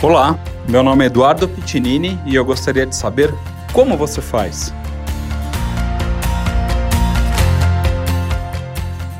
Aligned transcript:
Olá, 0.00 0.38
meu 0.68 0.80
nome 0.80 1.02
é 1.02 1.06
Eduardo 1.08 1.48
Pitinini 1.48 2.20
e 2.24 2.36
eu 2.36 2.44
gostaria 2.44 2.86
de 2.86 2.94
saber 2.94 3.34
como 3.72 3.96
você 3.96 4.22
faz. 4.22 4.72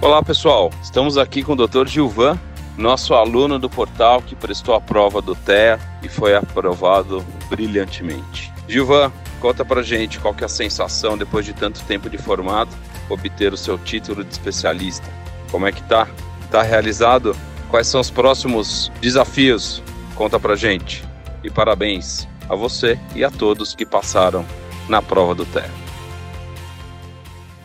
Olá 0.01 0.22
pessoal, 0.22 0.71
estamos 0.80 1.19
aqui 1.19 1.43
com 1.43 1.54
o 1.54 1.67
Dr. 1.67 1.88
Gilvan, 1.88 2.38
nosso 2.77 3.12
aluno 3.12 3.59
do 3.59 3.69
portal 3.69 4.22
que 4.22 4.37
prestou 4.37 4.72
a 4.72 4.80
prova 4.80 5.21
do 5.21 5.35
TEA 5.35 5.80
e 6.01 6.09
foi 6.09 6.37
aprovado 6.37 7.24
brilhantemente. 7.51 8.53
Gilvan, 8.69 9.10
conta 9.40 9.65
pra 9.65 9.83
gente 9.83 10.21
qual 10.21 10.33
que 10.33 10.45
é 10.45 10.47
a 10.47 10.49
sensação 10.49 11.19
depois 11.19 11.45
de 11.45 11.54
tanto 11.54 11.83
tempo 11.87 12.08
de 12.08 12.19
formado 12.19 12.71
obter 13.10 13.53
o 13.53 13.56
seu 13.56 13.79
título 13.79 14.22
de 14.22 14.31
especialista. 14.31 15.10
Como 15.51 15.67
é 15.67 15.72
que 15.72 15.83
tá? 15.83 16.06
Tá 16.52 16.62
realizado? 16.62 17.34
Quais 17.69 17.88
são 17.88 18.01
os 18.01 18.12
próximos 18.12 18.92
desafios 19.01 19.83
Conta 20.19 20.41
pra 20.41 20.56
gente. 20.56 21.05
E 21.45 21.48
parabéns 21.48 22.27
a 22.48 22.56
você 22.56 22.98
e 23.14 23.22
a 23.22 23.30
todos 23.30 23.72
que 23.72 23.86
passaram 23.86 24.45
na 24.88 25.00
prova 25.00 25.32
do 25.32 25.46
TER. 25.46 25.70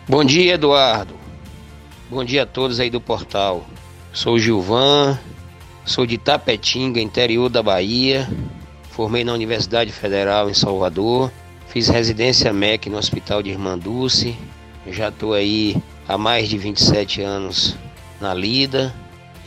Bom 0.07 0.23
dia, 0.23 0.53
Eduardo. 0.53 1.15
Bom 2.11 2.23
dia 2.23 2.43
a 2.43 2.45
todos 2.45 2.79
aí 2.79 2.91
do 2.91 3.01
portal. 3.01 3.65
Sou 4.11 4.37
Gilvan, 4.37 5.17
sou 5.83 6.05
de 6.05 6.19
Tapetinga, 6.19 7.01
interior 7.01 7.49
da 7.49 7.63
Bahia. 7.63 8.29
Formei 8.91 9.23
na 9.23 9.33
Universidade 9.33 9.91
Federal 9.91 10.47
em 10.47 10.53
Salvador. 10.53 11.31
Fiz 11.69 11.87
residência 11.87 12.53
MEC 12.53 12.87
no 12.87 12.99
Hospital 12.99 13.41
de 13.41 13.49
Irmã 13.49 13.79
Dulce. 13.79 14.37
Já 14.85 15.09
estou 15.09 15.33
aí 15.33 15.75
há 16.07 16.19
mais 16.19 16.47
de 16.47 16.59
27 16.59 17.19
anos 17.23 17.75
na 18.21 18.31
lida. 18.31 18.93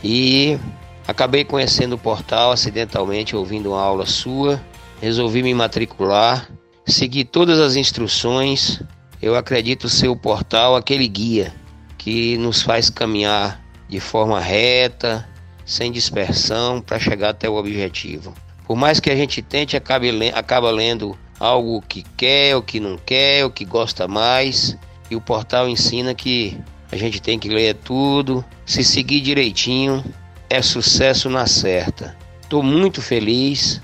E 0.03 0.59
Acabei 1.07 1.45
conhecendo 1.45 1.93
o 1.93 1.97
portal 1.97 2.51
acidentalmente 2.51 3.33
ouvindo 3.33 3.69
uma 3.71 3.81
aula 3.81 4.05
sua, 4.05 4.61
resolvi 5.01 5.41
me 5.41 5.53
matricular, 5.53 6.49
segui 6.85 7.23
todas 7.23 7.59
as 7.59 7.77
instruções. 7.77 8.81
Eu 9.21 9.35
acredito 9.35 9.87
ser 9.87 10.09
o 10.09 10.17
portal 10.17 10.75
aquele 10.75 11.07
guia 11.07 11.53
que 11.97 12.37
nos 12.37 12.61
faz 12.61 12.89
caminhar 12.89 13.63
de 13.87 14.01
forma 14.01 14.39
reta, 14.39 15.27
sem 15.65 15.93
dispersão, 15.93 16.81
para 16.81 16.99
chegar 16.99 17.29
até 17.29 17.49
o 17.49 17.55
objetivo. 17.55 18.33
Por 18.65 18.75
mais 18.75 18.99
que 18.99 19.09
a 19.09 19.15
gente 19.15 19.41
tente, 19.41 19.77
acabe, 19.77 20.11
acaba 20.33 20.69
lendo 20.69 21.17
algo 21.39 21.81
que 21.81 22.03
quer, 22.17 22.53
ou 22.55 22.61
que 22.61 22.81
não 22.81 22.97
quer, 22.97 23.45
ou 23.45 23.49
que 23.49 23.63
gosta 23.63 24.09
mais, 24.09 24.77
e 25.09 25.15
o 25.15 25.21
portal 25.21 25.69
ensina 25.69 26.13
que 26.13 26.59
a 26.91 26.97
gente 26.97 27.21
tem 27.21 27.39
que 27.39 27.47
ler 27.47 27.75
tudo, 27.75 28.43
se 28.65 28.83
seguir 28.83 29.21
direitinho, 29.21 30.03
é 30.49 30.61
sucesso 30.61 31.29
na 31.29 31.45
certa. 31.45 32.15
Estou 32.41 32.63
muito 32.63 33.01
feliz 33.01 33.81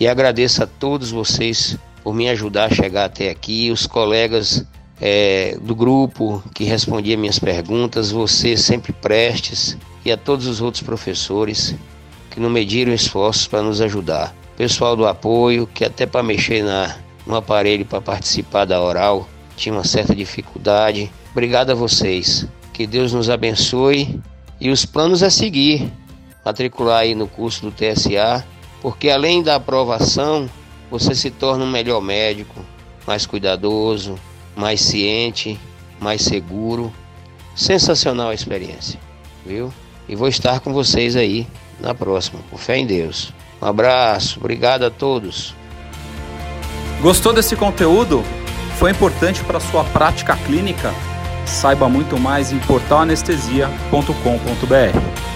e 0.00 0.06
agradeço 0.08 0.62
a 0.62 0.66
todos 0.66 1.10
vocês 1.10 1.76
por 2.02 2.14
me 2.14 2.28
ajudar 2.28 2.66
a 2.66 2.74
chegar 2.74 3.04
até 3.04 3.30
aqui, 3.30 3.70
os 3.70 3.86
colegas 3.86 4.64
é, 5.00 5.56
do 5.60 5.74
grupo 5.74 6.42
que 6.54 6.64
respondiam 6.64 7.20
minhas 7.20 7.38
perguntas, 7.38 8.10
você 8.10 8.56
sempre 8.56 8.92
prestes 8.92 9.76
e 10.04 10.10
a 10.10 10.16
todos 10.16 10.46
os 10.46 10.60
outros 10.60 10.82
professores 10.82 11.74
que 12.30 12.40
não 12.40 12.48
mediram 12.50 12.92
esforços 12.92 13.46
para 13.46 13.62
nos 13.62 13.80
ajudar. 13.80 14.34
Pessoal 14.56 14.96
do 14.96 15.06
apoio, 15.06 15.66
que 15.66 15.84
até 15.84 16.06
para 16.06 16.22
mexer 16.22 16.62
na, 16.62 16.96
no 17.26 17.36
aparelho 17.36 17.84
para 17.84 18.00
participar 18.00 18.64
da 18.64 18.80
oral 18.80 19.28
tinha 19.56 19.74
uma 19.74 19.84
certa 19.84 20.14
dificuldade. 20.14 21.10
Obrigado 21.32 21.70
a 21.70 21.74
vocês. 21.74 22.46
Que 22.72 22.86
Deus 22.86 23.12
nos 23.12 23.28
abençoe 23.28 24.20
e 24.60 24.70
os 24.70 24.84
planos 24.84 25.22
a 25.22 25.30
seguir, 25.30 25.92
matricular 26.44 27.00
aí 27.00 27.14
no 27.14 27.26
curso 27.28 27.62
do 27.62 27.70
TSA, 27.70 28.44
porque 28.80 29.10
além 29.10 29.42
da 29.42 29.56
aprovação, 29.56 30.48
você 30.90 31.14
se 31.14 31.30
torna 31.30 31.64
um 31.64 31.70
melhor 31.70 32.00
médico, 32.00 32.64
mais 33.06 33.26
cuidadoso, 33.26 34.18
mais 34.56 34.80
ciente, 34.80 35.58
mais 36.00 36.22
seguro. 36.22 36.92
Sensacional 37.54 38.30
a 38.30 38.34
experiência, 38.34 39.00
viu? 39.44 39.72
E 40.08 40.14
vou 40.14 40.28
estar 40.28 40.60
com 40.60 40.72
vocês 40.72 41.16
aí 41.16 41.46
na 41.80 41.94
próxima, 41.94 42.40
com 42.50 42.56
fé 42.56 42.78
em 42.78 42.86
Deus. 42.86 43.32
Um 43.60 43.66
abraço, 43.66 44.38
obrigado 44.38 44.84
a 44.84 44.90
todos. 44.90 45.54
Gostou 47.00 47.32
desse 47.32 47.56
conteúdo? 47.56 48.24
Foi 48.78 48.90
importante 48.90 49.42
para 49.44 49.60
sua 49.60 49.84
prática 49.84 50.36
clínica? 50.36 50.94
Saiba 51.48 51.88
muito 51.88 52.18
mais 52.18 52.52
em 52.52 52.58
portalanestesia.com.br. 52.60 55.27